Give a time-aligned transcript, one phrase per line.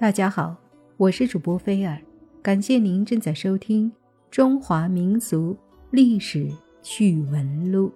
[0.00, 0.56] 大家好，
[0.96, 2.00] 我是主播菲尔，
[2.40, 3.90] 感谢您正在收听
[4.30, 5.56] 《中华民俗
[5.90, 6.48] 历史
[6.80, 7.88] 趣闻录》。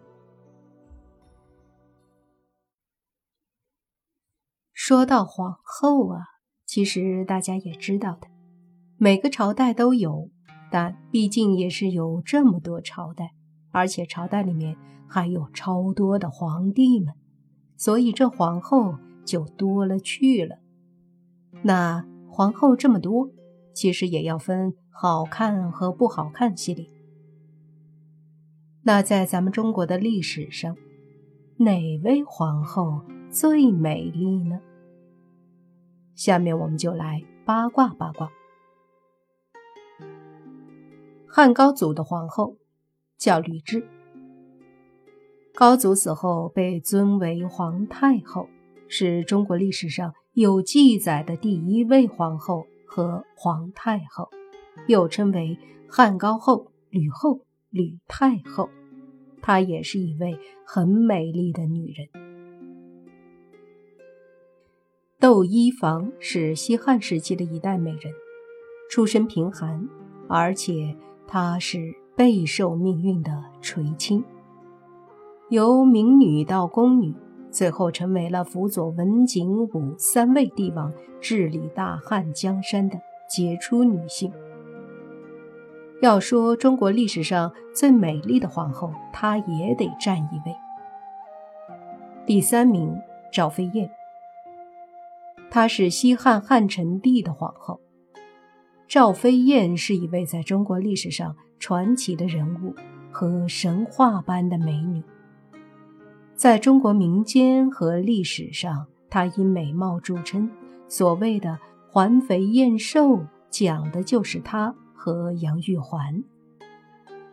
[4.73, 6.25] 说到皇后啊，
[6.67, 8.27] 其实大家也知道的，
[8.97, 10.29] 每个朝代都有，
[10.73, 13.31] 但毕竟也是有这么多朝代，
[13.71, 14.77] 而且朝代里面
[15.07, 17.15] 还有超多的皇帝们，
[17.77, 20.59] 所以这皇后就多了去了。
[21.61, 23.31] 那皇后这么多，
[23.75, 26.89] 其实也要分好看和不好看系列。
[28.83, 30.77] 那在咱们中国的历史上，
[31.59, 34.61] 哪位皇后最美丽呢？
[36.15, 38.31] 下面我们就来八卦八卦。
[41.29, 42.57] 汉高祖的皇后
[43.17, 43.85] 叫吕雉，
[45.55, 48.49] 高祖死后被尊为皇太后，
[48.89, 50.13] 是中国历史上。
[50.35, 54.31] 有记载的第一位皇后和皇太后，
[54.87, 58.71] 又称为汉高后、吕后、吕太后。
[59.43, 62.09] 她也是一位很美丽的女人。
[65.21, 68.15] 窦漪房是西汉时期的一代美人，
[68.89, 69.87] 出身贫寒，
[70.29, 74.25] 而且她是备受命运的垂青，
[75.51, 77.15] 由民女到宫女。
[77.53, 84.33] 最后成为了辅佐文景武三位帝王治理大汉江山的杰出女性。
[86.01, 90.57] 要说中国历史上最美丽的皇后，她也得占一位。
[92.27, 92.99] 第三名，
[93.31, 93.89] 赵飞燕。
[95.51, 97.81] 她是西汉汉成帝的皇后。
[98.89, 102.75] 赵飞燕是一位在中国历史上传奇的人物
[103.11, 105.03] 和神话般的美女。
[106.43, 110.51] 在中国民间和历史上，她以美貌著称。
[110.89, 111.57] 所谓的
[111.89, 116.25] “环肥燕瘦”，讲的就是她和杨玉环。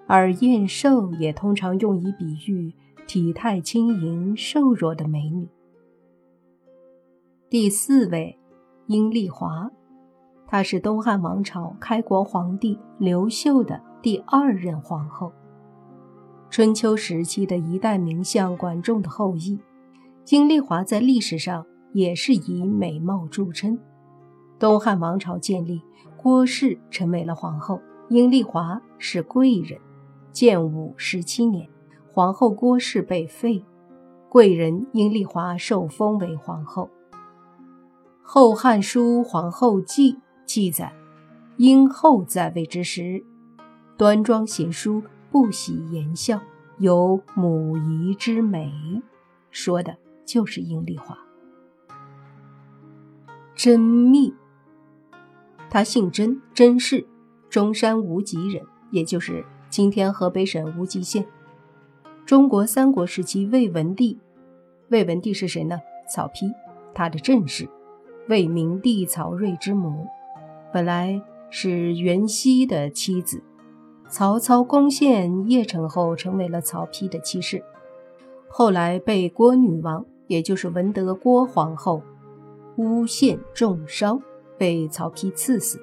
[0.05, 2.71] 而燕瘦也通常用以比喻
[3.07, 5.49] 体态轻盈、瘦弱的美女。
[7.49, 8.37] 第四位，
[8.85, 9.71] 阴丽华，
[10.45, 15.33] 她是东汉王朝开国皇帝刘秀的第二任皇后。
[16.59, 19.57] 春秋时期的一代名相管仲的后裔，
[20.27, 23.79] 阴丽华在历史上也是以美貌著称。
[24.59, 25.81] 东汉王朝建立，
[26.17, 29.79] 郭氏成为了皇后，阴丽华是贵人。
[30.33, 31.65] 建武十七年，
[32.11, 33.63] 皇后郭氏被废，
[34.27, 36.89] 贵人阴丽华受封为皇后。
[38.21, 40.11] 《后汉书·皇后记》
[40.45, 40.91] 记载，
[41.55, 43.23] 殷后在位之时，
[43.95, 45.01] 端庄贤淑。
[45.31, 46.41] 不喜言笑，
[46.77, 49.01] 有母仪之美，
[49.51, 51.17] 说的就是阴丽华。
[53.55, 54.33] 甄宓，
[55.69, 57.05] 他姓甄，甄氏，
[57.49, 61.25] 中山无极人，也就是今天河北省无极县。
[62.25, 64.19] 中国三国时期魏文帝，
[64.89, 65.79] 魏文帝是谁呢？
[66.11, 66.51] 曹丕，
[66.93, 67.69] 他的正室，
[68.29, 70.07] 魏明帝曹睿之母，
[70.73, 73.43] 本来是袁熙的妻子。
[74.09, 77.63] 曹操攻陷邺城后，成为了曹丕的妻室。
[78.49, 82.01] 后来被郭女王，也就是文德郭皇后，
[82.77, 84.19] 诬陷重伤，
[84.57, 85.79] 被曹丕赐死。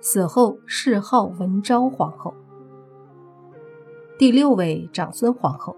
[0.00, 2.32] 死后谥号文昭皇后。
[4.16, 5.74] 第六位长孙皇后，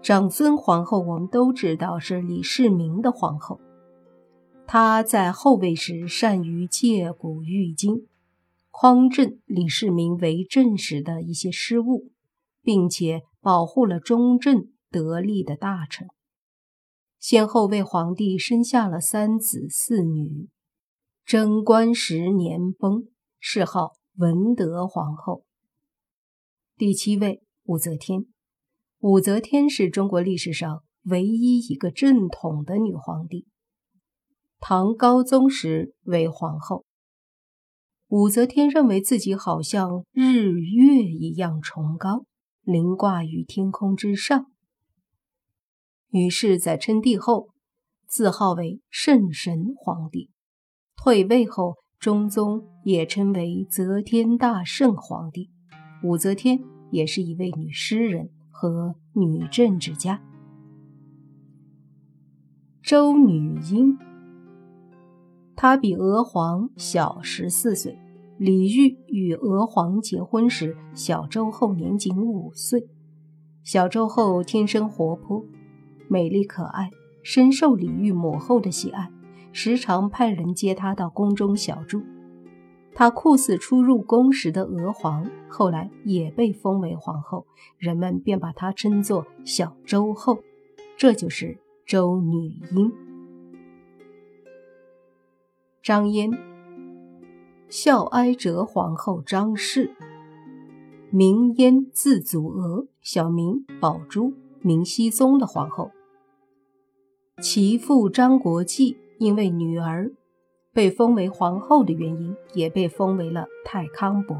[0.00, 3.60] 长孙皇后我们都知道是李世民的皇后，
[4.66, 8.06] 她在后位时善于借古喻今。
[8.80, 12.12] 匡正李世民为政时的一些失误，
[12.62, 16.06] 并且保护了忠正得力的大臣，
[17.18, 20.48] 先后为皇帝生下了三子四女。
[21.24, 23.08] 贞观十年崩，
[23.40, 25.42] 谥号文德皇后。
[26.76, 28.26] 第七位武则天，
[29.00, 33.48] 武则天是中国历史上唯一一个正统的女皇帝，
[34.60, 36.84] 唐高宗时为皇后。
[38.08, 42.24] 武则天认为自己好像日月一样崇高，
[42.62, 44.46] 凌挂于天空之上。
[46.10, 47.50] 于是，在称帝后，
[48.06, 50.30] 自号为圣神皇帝；
[50.96, 55.50] 退位后，中宗也称为则天大圣皇帝。
[56.02, 56.60] 武则天
[56.90, 60.22] 也是一位女诗人和女政治家。
[62.82, 64.07] 周女英。
[65.60, 67.98] 她比娥皇小十四岁。
[68.36, 72.86] 李煜与娥皇结婚时，小周后年仅五岁。
[73.64, 75.44] 小周后天生活泼、
[76.06, 76.92] 美丽可爱，
[77.24, 79.10] 深受李煜母后的喜爱，
[79.50, 82.02] 时常派人接她到宫中小住。
[82.94, 90.38] 她酷似初入宫时的娥皇，后来也被封为皇后，人们便把她称作小周后，
[90.96, 92.92] 这就是周女英。
[95.88, 96.30] 张嫣，
[97.70, 99.96] 孝哀哲皇后张氏，
[101.08, 105.90] 名嫣，字祖娥，小名宝珠，明熹宗的皇后。
[107.40, 110.12] 其父张国际因为女儿。
[110.74, 114.36] 被封为皇后的原因，也被封为了太康伯。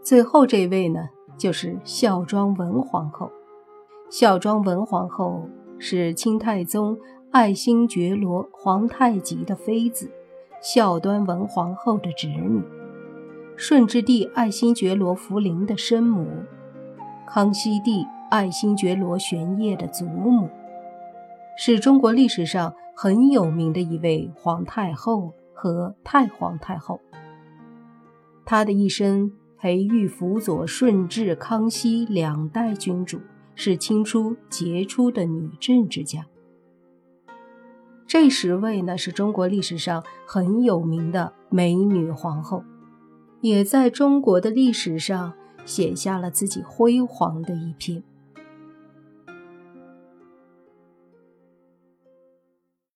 [0.00, 3.32] 最后这位呢，就是孝庄文皇后。
[4.08, 5.48] 孝庄文皇后
[5.80, 6.96] 是清太宗
[7.32, 10.10] 爱新觉罗皇太极的妃子，
[10.60, 12.60] 孝端文皇后的侄女，
[13.54, 16.26] 顺治帝爱新觉罗福临的生母，
[17.28, 20.48] 康熙帝爱新觉罗玄烨的祖母。
[21.56, 27.00] 是中国历史上很有名的一位皇太后和太皇太后。
[28.44, 33.20] 她的一生培育辅佐顺治、康熙两代君主，
[33.54, 36.26] 是清初杰出的女政治家。
[38.10, 42.64] 这十位呢，是中国历史上很有名的美女皇后，
[43.40, 45.32] 也在中国的历史上
[45.64, 48.02] 写下了自己辉煌的一篇。